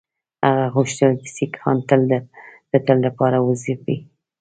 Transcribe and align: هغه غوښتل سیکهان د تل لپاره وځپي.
هغه 0.45 0.65
غوښتل 0.75 1.11
سیکهان 1.35 1.77
د 2.71 2.73
تل 2.87 2.97
لپاره 3.07 3.37
وځپي. 3.41 3.97